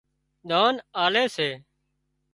ۮانَ 0.49 0.75
آلي 1.03 1.25
سي 1.35 1.49